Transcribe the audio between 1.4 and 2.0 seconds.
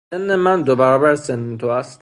تو است.